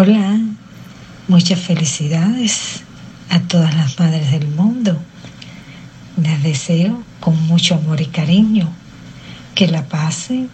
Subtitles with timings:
[0.00, 0.38] Hola,
[1.26, 2.84] muchas felicidades
[3.30, 4.96] a todas las madres del mundo.
[6.22, 8.72] Les deseo con mucho amor y cariño
[9.56, 10.50] que la pasen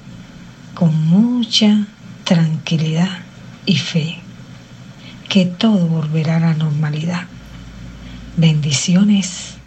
[0.72, 1.86] con mucha
[2.24, 3.18] tranquilidad
[3.66, 4.18] y fe,
[5.28, 7.26] que todo volverá a la normalidad.
[8.38, 9.58] Bendiciones.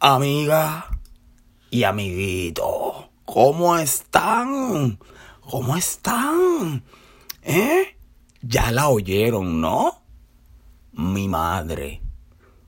[0.00, 0.88] Amiga
[1.70, 2.91] y amiguito,
[3.32, 4.98] ¿cómo están?
[5.40, 6.84] ¿Cómo están?
[7.42, 7.96] ¿Eh?
[8.42, 10.02] Ya la oyeron, ¿no?
[10.92, 12.02] Mi madre.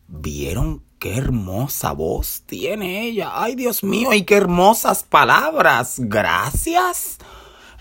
[0.08, 3.32] ¿Vieron qué hermosa voz tiene ella?
[3.34, 5.96] Ay, Dios mío, y qué hermosas palabras.
[5.98, 7.18] Gracias.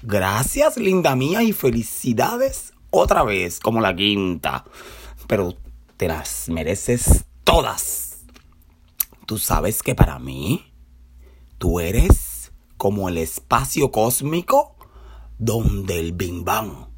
[0.02, 4.66] Gracias, linda mía, y felicidades otra vez, como la quinta.
[5.28, 5.56] Pero
[5.96, 8.26] te las mereces todas.
[9.26, 10.66] Tú sabes que para mí,
[11.58, 12.33] tú eres
[12.84, 14.76] como el espacio cósmico
[15.38, 16.90] donde el Bing Bang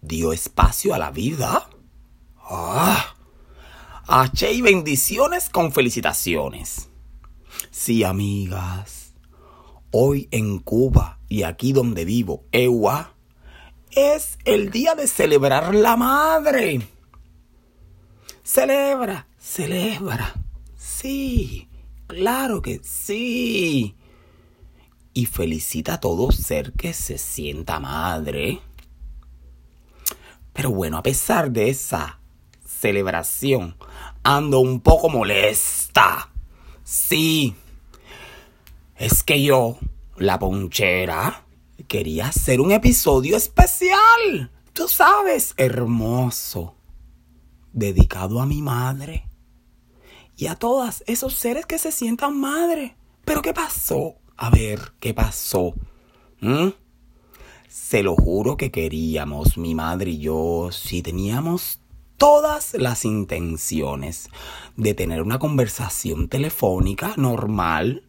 [0.00, 1.68] dio espacio a la vida.
[2.48, 3.16] ¡Ah!
[4.06, 6.90] H y bendiciones con felicitaciones.
[7.72, 9.14] Sí, amigas.
[9.90, 13.12] Hoy en Cuba y aquí donde vivo, EUA,
[13.90, 16.86] es el día de celebrar la madre.
[18.44, 20.36] Celebra, celebra.
[20.76, 21.68] Sí,
[22.06, 23.96] claro que sí.
[25.16, 28.60] Y felicita a todo ser que se sienta madre.
[30.52, 32.20] Pero bueno, a pesar de esa
[32.66, 33.78] celebración,
[34.22, 36.30] ando un poco molesta.
[36.84, 37.56] Sí.
[38.96, 39.78] Es que yo,
[40.18, 41.46] la ponchera,
[41.88, 44.50] quería hacer un episodio especial.
[44.74, 46.74] Tú sabes, hermoso.
[47.72, 49.26] Dedicado a mi madre
[50.36, 52.98] y a todas esos seres que se sientan madre.
[53.24, 54.16] Pero ¿qué pasó?
[54.36, 55.74] A ver, ¿qué pasó?
[57.68, 61.80] Se lo juro que queríamos, mi madre y yo, si teníamos
[62.16, 64.28] todas las intenciones
[64.76, 68.04] de tener una conversación telefónica normal,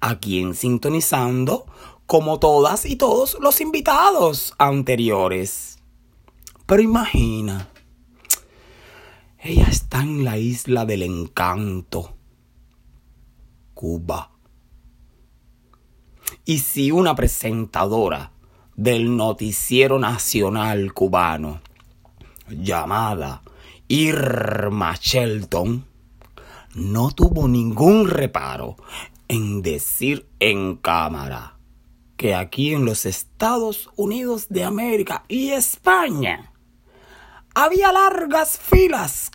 [0.00, 1.66] aquí en Sintonizando,
[2.06, 5.78] como todas y todos los invitados anteriores.
[6.66, 7.68] Pero imagina,
[9.38, 12.16] ella está en la isla del encanto,
[13.74, 14.33] Cuba.
[16.44, 18.32] Y si una presentadora
[18.76, 21.62] del noticiero nacional cubano,
[22.48, 23.42] llamada
[23.88, 25.86] Irma Shelton,
[26.74, 28.76] no tuvo ningún reparo
[29.28, 31.56] en decir en cámara
[32.16, 36.52] que aquí en los Estados Unidos de América y España
[37.54, 39.30] había largas filas,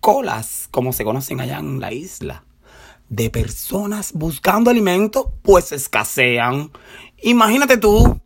[0.00, 2.44] colas, como se conocen allá en la isla,
[3.12, 6.72] de personas buscando alimento, pues escasean.
[7.22, 8.18] Imagínate tú,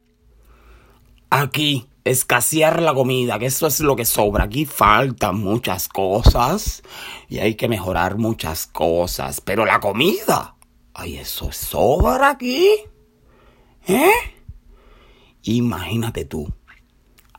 [1.29, 4.45] aquí, escasear la comida, que eso es lo que sobra.
[4.45, 6.85] Aquí faltan muchas cosas
[7.29, 10.55] y hay que mejorar muchas cosas, pero la comida,
[10.95, 12.69] ay, eso sobra aquí.
[13.89, 14.11] ¿Eh?
[15.43, 16.53] Imagínate tú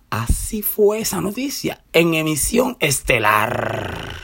[0.10, 4.17] Así fue esa noticia en emisión estelar.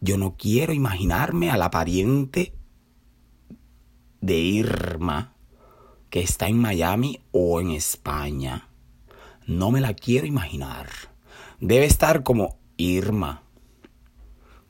[0.00, 2.54] Yo no quiero imaginarme a la pariente
[4.20, 5.34] de Irma
[6.10, 8.68] que está en Miami o en España.
[9.46, 10.88] No me la quiero imaginar.
[11.60, 13.42] Debe estar como Irma.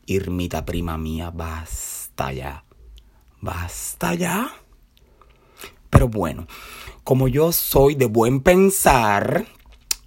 [0.07, 2.65] Irmita prima mía, basta ya.
[3.41, 4.51] Basta ya.
[5.91, 6.47] Pero bueno,
[7.05, 9.47] como yo soy de buen pensar,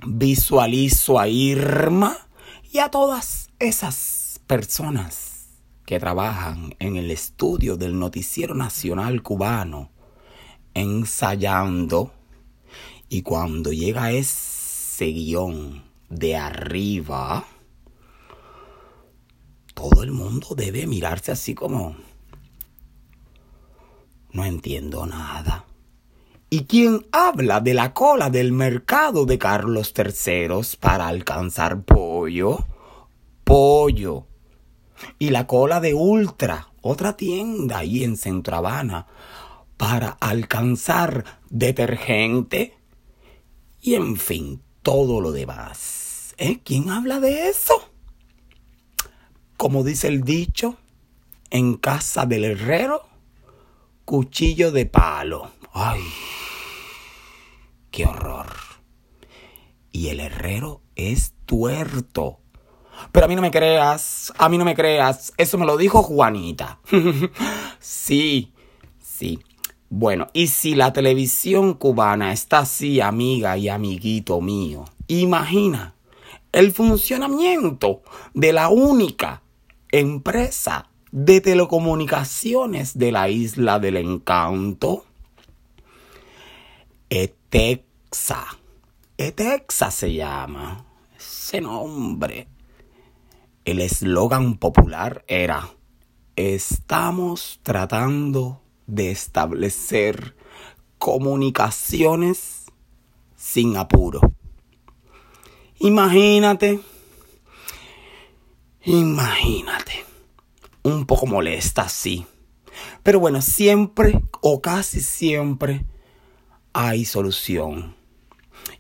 [0.06, 2.18] visualizo a Irma
[2.72, 4.19] y a todas esas
[4.50, 9.92] personas que trabajan en el estudio del Noticiero Nacional Cubano,
[10.74, 12.12] ensayando,
[13.10, 17.46] y cuando llega ese guion de arriba,
[19.76, 21.96] todo el mundo debe mirarse así como,
[24.32, 25.66] no entiendo nada.
[26.50, 32.66] ¿Y quién habla de la cola del mercado de Carlos III para alcanzar pollo?
[33.44, 34.29] Pollo.
[35.18, 39.08] Y la cola de Ultra, otra tienda ahí en Centro Habana,
[39.78, 42.78] para alcanzar detergente.
[43.82, 46.36] Y en fin, todo lo demás.
[46.38, 46.60] ¿Eh?
[46.64, 47.90] ¿Quién habla de eso?
[49.58, 50.78] Como dice el dicho,
[51.50, 53.04] en casa del herrero,
[54.06, 55.52] cuchillo de palo.
[55.74, 56.02] Ay.
[57.92, 58.48] ¡Qué horror!
[59.92, 62.39] Y el herrero es tuerto.
[63.12, 65.34] Pero a mí no me creas, a mí no me creas.
[65.38, 66.80] Eso me lo dijo Juanita.
[67.80, 68.54] sí,
[69.00, 69.40] sí.
[69.90, 75.96] Bueno, y si la televisión cubana está así, amiga y amiguito mío, imagina
[76.52, 78.02] el funcionamiento
[78.34, 79.42] de la única
[79.92, 85.06] empresa de telecomunicaciones de la isla del encanto,
[87.10, 88.46] Etexa.
[89.18, 90.86] Etexa se llama.
[91.18, 92.48] Ese nombre.
[93.66, 95.70] El eslogan popular era,
[96.36, 100.36] estamos tratando de establecer
[100.98, 102.66] comunicaciones
[103.36, 104.22] sin apuro.
[105.80, 106.80] Imagínate,
[108.84, 110.06] imagínate,
[110.84, 112.26] un poco molesta, sí.
[113.04, 115.86] Pero bueno, siempre o casi siempre
[116.74, 117.96] hay solución.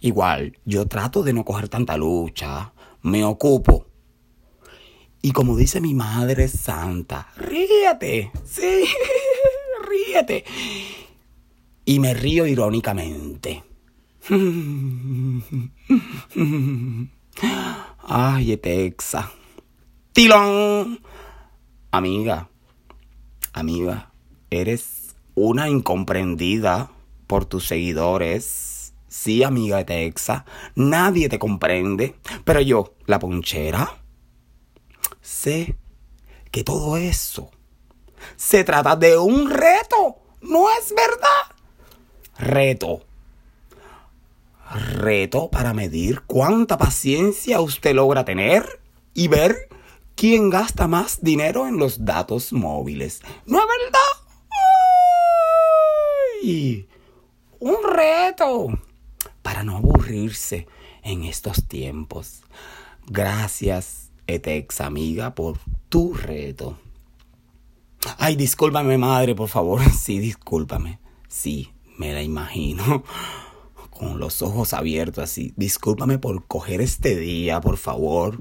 [0.01, 3.88] Igual, yo trato de no coger tanta lucha, me ocupo.
[5.21, 8.85] Y como dice mi madre santa, ríete, sí,
[9.89, 10.45] ríete.
[11.83, 13.65] Y me río irónicamente.
[18.07, 19.29] Ay, Etexa.
[20.13, 21.01] Tilón.
[21.91, 22.49] Amiga,
[23.53, 24.11] amiga,
[24.49, 26.91] eres una incomprendida
[27.27, 28.93] por tus seguidores.
[29.07, 30.45] Sí, amiga Etexa,
[30.75, 32.15] nadie te comprende.
[32.43, 33.98] Pero yo, la ponchera,
[35.29, 35.75] sé
[36.51, 37.51] que todo eso
[38.35, 40.17] se trata de un reto.
[40.41, 41.55] ¿No es verdad?
[42.37, 43.03] Reto
[44.69, 48.79] reto para medir cuánta paciencia usted logra tener
[49.13, 49.67] y ver
[50.15, 53.21] quién gasta más dinero en los datos móviles.
[53.45, 53.99] ¿No es verdad?
[56.43, 56.87] ¡Ay!
[57.59, 58.67] Un reto
[59.41, 60.67] para no aburrirse
[61.03, 62.41] en estos tiempos.
[63.07, 65.57] Gracias, Etex amiga, por
[65.89, 66.77] tu reto.
[68.17, 69.81] Ay, discúlpame, madre, por favor.
[69.91, 70.99] Sí, discúlpame.
[71.27, 73.03] Sí, me la imagino
[73.89, 75.53] con los ojos abiertos así.
[75.57, 78.39] Discúlpame por coger este día, por favor,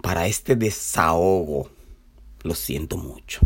[0.00, 1.68] para este desahogo.
[2.42, 3.40] Lo siento mucho.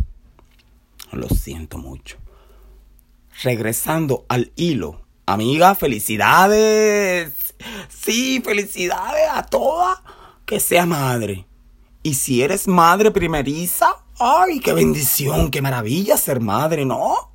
[1.13, 2.19] Lo siento mucho.
[3.43, 5.01] Regresando al hilo.
[5.27, 7.55] Amiga, felicidades.
[7.89, 10.03] Sí, felicidades a toda
[10.45, 11.47] que sea madre.
[12.07, 17.33] Y si eres madre primeriza, ay, qué bendición, qué maravilla ser madre, ¿no?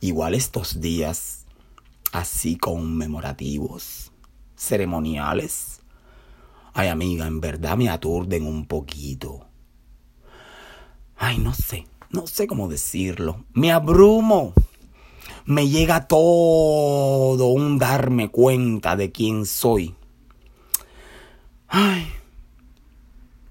[0.00, 1.46] Igual estos días
[2.10, 4.10] así conmemorativos,
[4.56, 5.82] ceremoniales.
[6.74, 9.46] Ay, amiga, en verdad me aturden un poquito.
[11.16, 13.44] Ay, no sé, no sé cómo decirlo.
[13.52, 14.52] Me abrumo.
[15.44, 19.94] Me llega todo un darme cuenta de quién soy.
[21.68, 22.08] Ay,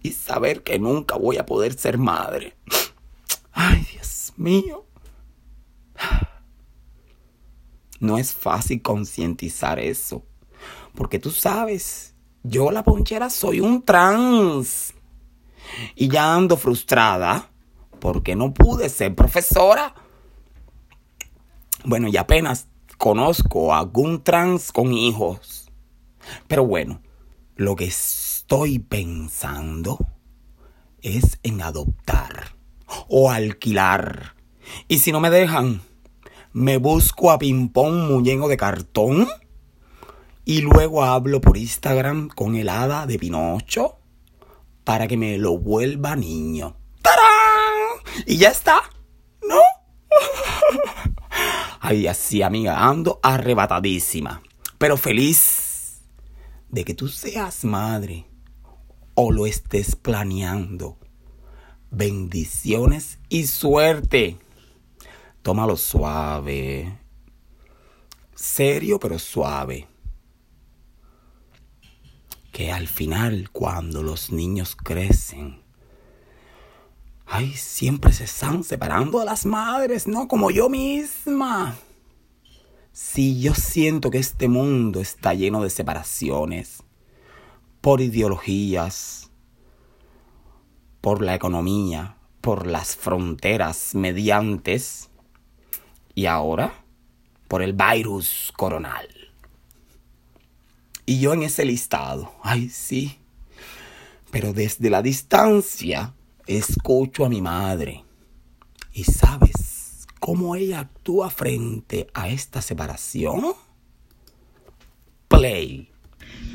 [0.05, 2.55] y saber que nunca voy a poder ser madre.
[3.51, 4.85] Ay, Dios mío.
[7.99, 10.23] No es fácil concientizar eso.
[10.93, 12.13] Porque tú sabes,
[12.43, 14.93] yo la ponchera soy un trans.
[15.95, 17.49] Y ya ando frustrada
[17.99, 19.95] porque no pude ser profesora.
[21.83, 22.67] Bueno, y apenas
[22.99, 25.71] conozco a algún trans con hijos.
[26.47, 27.01] Pero bueno,
[27.55, 27.89] lo que
[28.45, 29.97] estoy pensando
[31.01, 32.55] es en adoptar
[33.07, 34.35] o alquilar.
[34.87, 35.81] Y si no me dejan,
[36.53, 39.27] me busco a Pimpón Muñeco de cartón
[40.45, 43.97] y luego hablo por Instagram con el hada de Pinocho
[44.83, 46.77] para que me lo vuelva niño.
[47.01, 48.27] ¡Tarán!
[48.27, 48.79] Y ya está,
[49.41, 49.59] ¿no?
[51.79, 54.43] Ay, así, amiga, ando arrebatadísima,
[54.77, 56.03] pero feliz
[56.69, 58.27] de que tú seas madre
[59.15, 60.97] o lo estés planeando.
[61.89, 64.37] Bendiciones y suerte.
[65.41, 66.99] Tómalo suave.
[68.35, 69.87] Serio pero suave.
[72.51, 75.61] Que al final, cuando los niños crecen,
[77.25, 81.75] ay, siempre se están separando de las madres, no como yo misma.
[82.91, 86.84] Si yo siento que este mundo está lleno de separaciones
[87.85, 89.29] por ideologías,
[91.01, 95.11] por la economía, por las fronteras mediantes,
[96.15, 96.83] y ahora
[97.47, 99.07] por el virus coronal.
[101.05, 103.19] Y yo en ese listado, ay sí,
[104.31, 106.15] pero desde la distancia
[106.47, 108.03] escucho a mi madre.
[108.93, 113.53] ¿Y sabes cómo ella actúa frente a esta separación?
[115.27, 115.94] Play.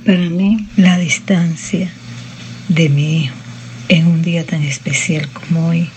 [0.05, 1.91] Para mí, la distancia
[2.69, 3.35] de mi hijo
[3.89, 5.91] en un día tan especial como hoy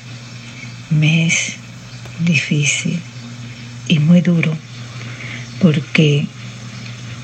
[0.90, 1.54] me es
[2.20, 3.00] difícil
[3.88, 4.58] y muy duro,
[5.62, 6.28] porque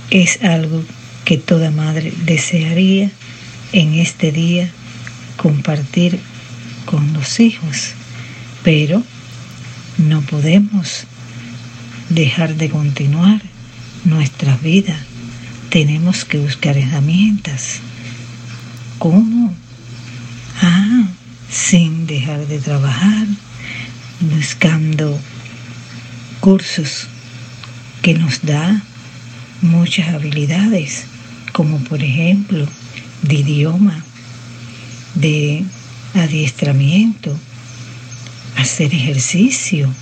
[0.10, 0.82] es algo
[1.26, 3.12] que toda madre desearía
[3.74, 4.72] en este día
[5.36, 6.18] compartir
[6.86, 7.92] con los hijos,
[8.64, 9.04] pero
[9.98, 11.04] no podemos
[12.10, 13.42] dejar de continuar
[14.06, 14.98] nuestra vida.
[15.70, 17.80] Tenemos que buscar herramientas.
[18.98, 19.54] ¿Cómo?
[20.62, 21.08] Ah,
[21.50, 23.28] sin dejar de trabajar,
[24.20, 25.20] buscando
[26.40, 27.08] cursos
[28.02, 28.82] que nos da
[29.62, 31.06] muchas habilidades,
[31.54, 32.68] como por ejemplo
[33.22, 34.04] de idioma,
[35.16, 35.64] de
[36.16, 37.38] adiestramiento,
[38.58, 39.94] hacer ejercicio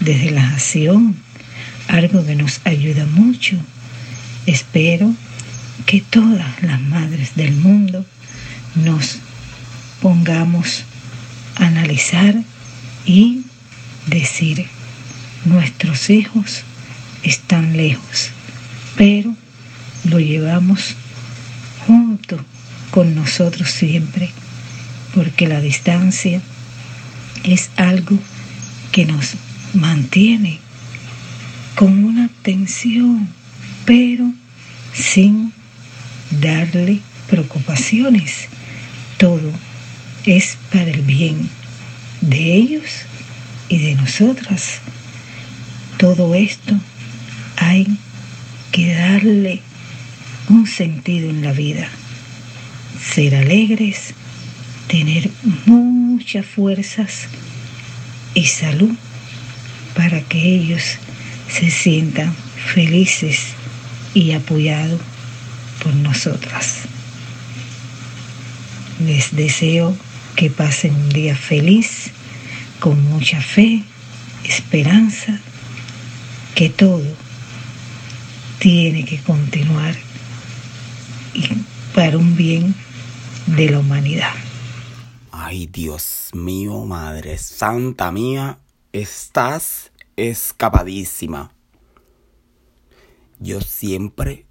[0.00, 1.16] de relajación,
[1.88, 3.56] algo que nos ayuda mucho.
[4.48, 5.14] Espero
[5.84, 8.06] que todas las madres del mundo
[8.76, 9.18] nos
[10.00, 10.84] pongamos
[11.56, 12.34] a analizar
[13.04, 13.42] y
[14.06, 14.66] decir,
[15.44, 16.62] nuestros hijos
[17.22, 18.30] están lejos,
[18.96, 19.36] pero
[20.04, 20.94] lo llevamos
[21.86, 22.42] junto
[22.90, 24.30] con nosotros siempre,
[25.14, 26.40] porque la distancia
[27.44, 28.18] es algo
[28.92, 29.34] que nos
[29.74, 30.58] mantiene
[31.74, 33.28] con una atención,
[33.88, 34.30] pero
[34.92, 35.50] sin
[36.42, 38.48] darle preocupaciones.
[39.16, 39.50] Todo
[40.26, 41.48] es para el bien
[42.20, 42.84] de ellos
[43.70, 44.80] y de nosotras.
[45.96, 46.74] Todo esto
[47.56, 47.86] hay
[48.72, 49.62] que darle
[50.50, 51.88] un sentido en la vida.
[53.14, 54.12] Ser alegres,
[54.86, 55.30] tener
[55.64, 57.22] muchas fuerzas
[58.34, 58.94] y salud
[59.94, 60.82] para que ellos
[61.48, 62.34] se sientan
[62.74, 63.54] felices
[64.14, 65.00] y apoyados
[65.82, 66.80] por nosotras.
[69.00, 69.96] Les deseo
[70.36, 72.10] que pasen un día feliz,
[72.80, 73.82] con mucha fe,
[74.44, 75.38] esperanza,
[76.54, 77.04] que todo
[78.58, 79.94] tiene que continuar
[81.34, 81.48] y
[81.94, 82.74] para un bien
[83.46, 84.32] de la humanidad.
[85.30, 88.58] Ay, Dios mío, Madre Santa mía,
[88.92, 91.52] estás escapadísima.
[93.40, 94.46] Yo siempre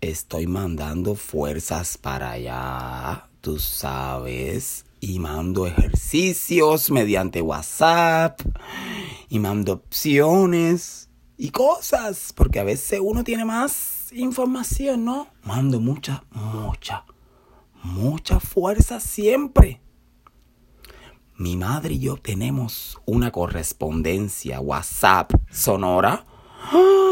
[0.00, 8.40] estoy mandando fuerzas para allá tú sabes, y mando ejercicios mediante WhatsApp,
[9.28, 15.28] y mando opciones y cosas, porque a veces uno tiene más información, ¿no?
[15.44, 17.04] Mando mucha, mucha,
[17.84, 19.80] mucha fuerza siempre.
[21.36, 26.26] Mi madre y yo tenemos una correspondencia WhatsApp sonora.
[26.72, 27.05] ¡Ah!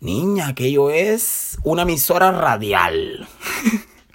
[0.00, 3.28] Niña, aquello es una emisora radial.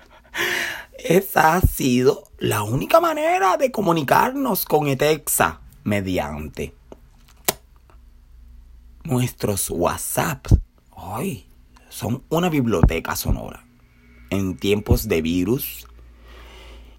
[0.98, 6.74] Esa ha sido la única manera de comunicarnos con Etexa mediante
[9.04, 10.48] nuestros WhatsApp.
[10.90, 11.46] Hoy
[11.90, 13.64] son una biblioteca sonora.
[14.32, 15.86] En tiempos de virus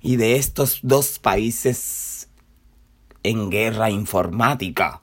[0.01, 2.29] y de estos dos países
[3.25, 5.03] en guerra informática.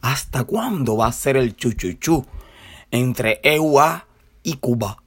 [0.00, 2.24] ¿Hasta cuándo va a ser el chuchuchú
[2.90, 4.06] entre EUA
[4.42, 5.02] y Cuba?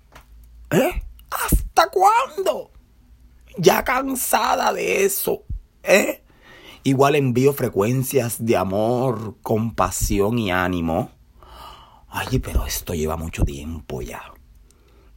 [0.70, 1.04] ¿Eh?
[1.30, 2.72] ¿Hasta cuándo?
[3.58, 5.44] Ya cansada de eso,
[5.84, 6.24] ¿eh?
[6.84, 11.12] Igual envío frecuencias de amor, compasión y ánimo.
[12.10, 14.22] Ay, pero esto lleva mucho tiempo ya.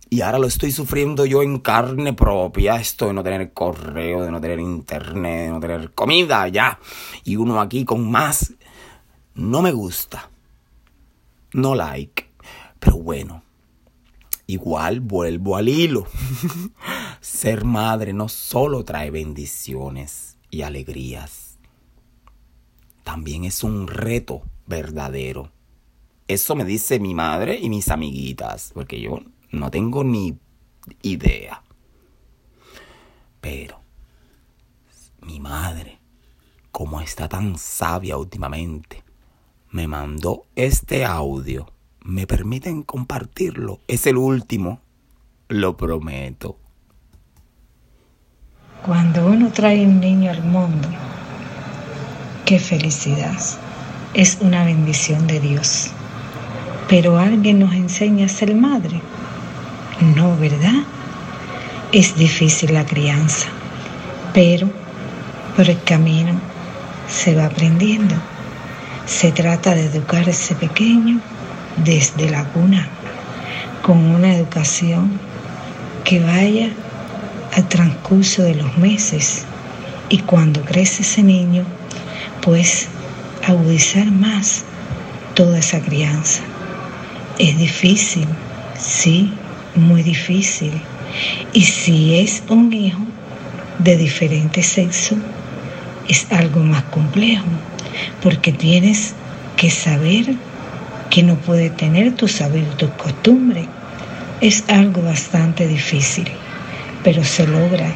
[0.08, 4.30] Y ahora lo estoy sufriendo yo en carne propia, esto de no tener correo, de
[4.30, 6.78] no tener internet, de no tener comida, ya.
[7.24, 8.54] Y uno aquí con más.
[9.36, 10.28] No me gusta.
[11.52, 12.28] No like.
[12.78, 13.42] Pero bueno,
[14.48, 16.06] Igual vuelvo al hilo.
[17.20, 21.58] Ser madre no solo trae bendiciones y alegrías,
[23.02, 25.50] también es un reto verdadero.
[26.28, 30.38] Eso me dice mi madre y mis amiguitas, porque yo no tengo ni
[31.02, 31.62] idea.
[33.40, 33.80] Pero
[35.22, 35.98] mi madre,
[36.70, 39.02] como está tan sabia últimamente,
[39.76, 41.66] me mandó este audio
[42.02, 43.80] me permiten compartirlo.
[43.88, 44.80] Es el último,
[45.48, 46.56] lo prometo.
[48.86, 50.88] Cuando uno trae un niño al mundo,
[52.46, 53.36] qué felicidad.
[54.14, 55.90] Es una bendición de Dios.
[56.88, 59.02] Pero alguien nos enseña a ser madre.
[60.14, 60.84] No, ¿verdad?
[61.92, 63.48] Es difícil la crianza,
[64.32, 64.70] pero
[65.54, 66.32] por el camino
[67.08, 68.14] se va aprendiendo.
[69.06, 71.20] Se trata de educar a ese pequeño
[71.84, 72.88] desde la cuna,
[73.82, 75.12] con una educación
[76.04, 76.70] que vaya
[77.54, 79.44] al transcurso de los meses
[80.08, 81.64] y cuando crece ese niño,
[82.42, 82.88] pues
[83.46, 84.64] agudizar más
[85.34, 86.42] toda esa crianza.
[87.38, 88.26] Es difícil,
[88.76, 89.32] sí,
[89.76, 90.82] muy difícil.
[91.52, 93.02] Y si es un hijo
[93.78, 95.16] de diferente sexo,
[96.08, 97.46] es algo más complejo,
[98.22, 99.14] porque tienes
[99.56, 100.34] que saber
[101.10, 103.66] que no puede tener tu saber, tu costumbre.
[104.40, 106.28] Es algo bastante difícil,
[107.02, 107.94] pero se logra.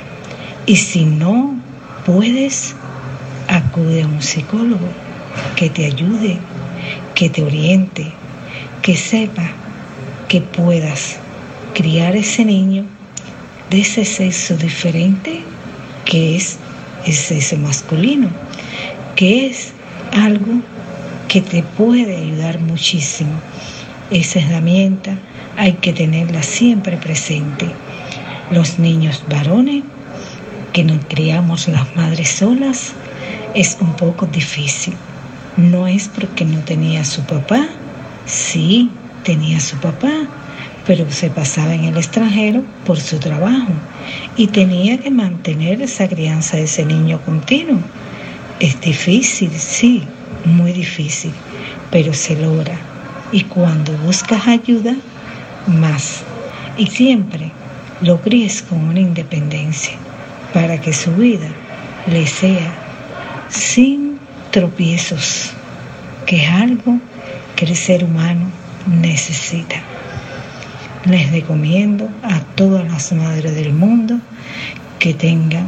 [0.66, 1.56] Y si no
[2.06, 2.74] puedes,
[3.48, 4.88] acude a un psicólogo
[5.56, 6.38] que te ayude,
[7.14, 8.12] que te oriente,
[8.82, 9.50] que sepa
[10.28, 11.18] que puedas
[11.74, 12.84] criar ese niño
[13.68, 15.42] de ese sexo diferente
[16.04, 16.58] que es
[17.04, 18.28] el sexo masculino,
[19.16, 19.72] que es
[20.20, 20.60] algo
[21.28, 23.32] que te puede ayudar muchísimo.
[24.10, 25.16] Esa herramienta
[25.56, 27.66] hay que tenerla siempre presente.
[28.50, 29.84] Los niños varones
[30.72, 32.92] que nos criamos las madres solas
[33.54, 34.94] es un poco difícil.
[35.56, 37.68] No es porque no tenía su papá,
[38.26, 38.90] sí,
[39.24, 40.12] tenía su papá,
[40.86, 43.72] pero se pasaba en el extranjero por su trabajo
[44.36, 47.80] y tenía que mantener esa crianza de ese niño continuo.
[48.60, 50.02] Es difícil, sí,
[50.44, 51.32] muy difícil,
[51.90, 52.78] pero se logra.
[53.32, 54.94] Y cuando buscas ayuda,
[55.66, 56.20] más.
[56.76, 57.50] Y siempre
[58.02, 59.94] lo críes con una independencia
[60.52, 61.48] para que su vida
[62.06, 62.70] le sea
[63.48, 64.18] sin
[64.50, 65.52] tropiezos,
[66.26, 66.98] que es algo
[67.56, 68.50] que el ser humano
[68.86, 69.76] necesita.
[71.06, 74.18] Les recomiendo a todas las madres del mundo
[74.98, 75.66] que tengan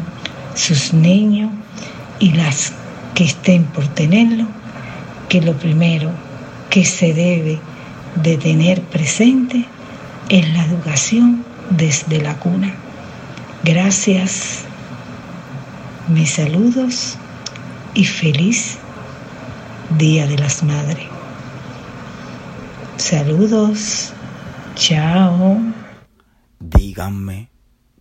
[0.54, 1.50] sus niños
[2.18, 2.74] y las
[3.14, 4.46] que estén por tenerlo
[5.28, 6.10] que lo primero
[6.70, 7.58] que se debe
[8.22, 9.64] de tener presente
[10.28, 12.74] es la educación desde la cuna.
[13.64, 14.64] Gracias,
[16.08, 17.16] mis saludos
[17.94, 18.78] y feliz
[19.98, 21.06] Día de las Madres.
[22.96, 24.12] Saludos,
[24.74, 25.60] chao.
[26.60, 27.50] Díganme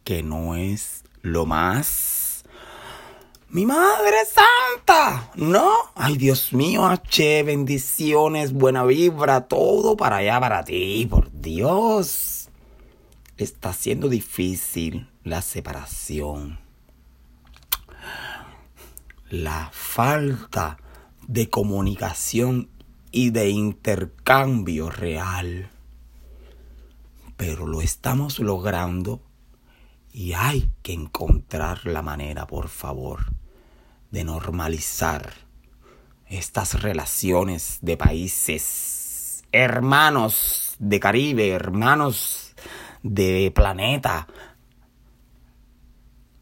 [0.04, 2.21] que no es lo más
[3.52, 5.74] mi madre santa, ¿no?
[5.96, 12.50] Ay, Dios mío, H, bendiciones, buena vibra, todo para allá, para ti, por Dios.
[13.36, 16.60] Está siendo difícil la separación.
[19.30, 20.78] La falta
[21.28, 22.70] de comunicación
[23.12, 25.70] y de intercambio real.
[27.36, 29.22] Pero lo estamos logrando
[30.14, 33.41] y hay que encontrar la manera, por favor
[34.12, 35.34] de normalizar
[36.28, 42.54] estas relaciones de países, hermanos de Caribe, hermanos
[43.04, 44.28] de planeta.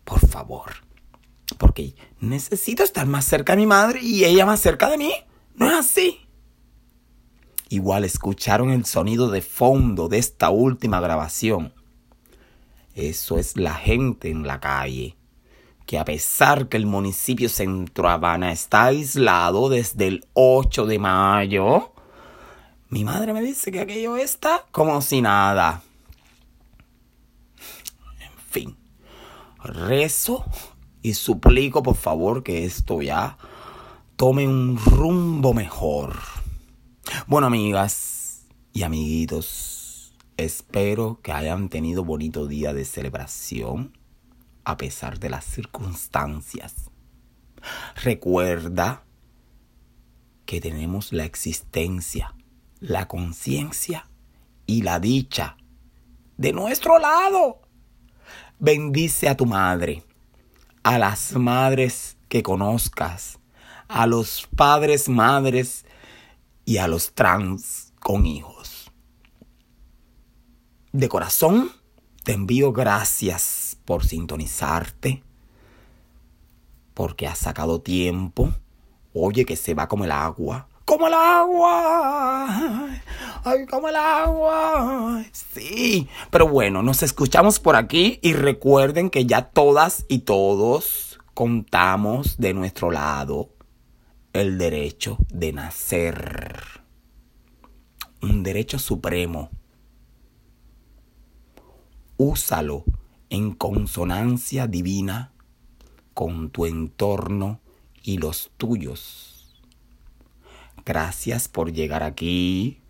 [0.04, 0.72] Por favor,
[1.58, 5.14] porque necesito estar más cerca de mi madre y ella más cerca de mí.
[5.56, 6.28] ¿No es así?
[7.70, 11.74] Igual escucharon el sonido de fondo de esta última grabación.
[12.96, 15.19] Eso es la gente en la calle
[15.90, 21.94] que a pesar que el municipio Centro Habana está aislado desde el 8 de mayo,
[22.90, 25.82] mi madre me dice que aquello está como si nada.
[28.20, 28.78] En fin,
[29.64, 30.46] rezo
[31.02, 33.40] y suplico por favor que esto ya
[34.16, 36.20] tome un rumbo mejor.
[37.26, 43.99] Bueno, amigas y amiguitos, espero que hayan tenido bonito día de celebración
[44.70, 46.92] a pesar de las circunstancias.
[48.04, 49.04] Recuerda
[50.46, 52.36] que tenemos la existencia,
[52.80, 54.08] la conciencia
[54.68, 55.58] y la dicha
[56.38, 57.62] de nuestro lado.
[58.60, 60.04] Bendice a tu madre,
[60.84, 63.40] a las madres que conozcas,
[63.88, 65.84] a los padres, madres
[66.64, 68.92] y a los trans con hijos.
[70.92, 71.72] De corazón,
[72.30, 75.24] te envío gracias por sintonizarte,
[76.94, 78.54] porque has sacado tiempo.
[79.16, 80.68] Oye, que se va como el agua.
[80.86, 82.88] ¡Como el agua!
[83.44, 85.24] ¡Ay, como el agua!
[85.32, 92.38] Sí, pero bueno, nos escuchamos por aquí y recuerden que ya todas y todos contamos
[92.38, 93.50] de nuestro lado
[94.34, 96.62] el derecho de nacer.
[98.22, 99.50] Un derecho supremo.
[102.22, 102.84] Úsalo
[103.30, 105.32] en consonancia divina
[106.14, 107.62] con tu entorno
[108.04, 109.56] y los tuyos.
[110.86, 112.82] Gracias por llegar aquí.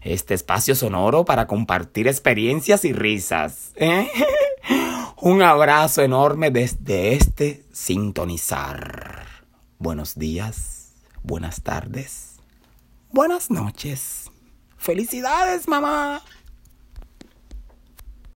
[0.00, 3.72] Este espacio sonoro para compartir experiencias y risas.
[3.76, 4.08] ¿eh?
[5.20, 9.26] Un abrazo enorme desde este sintonizar.
[9.78, 12.36] Buenos días, buenas tardes,
[13.12, 14.30] buenas noches.
[14.78, 16.22] Felicidades, mamá.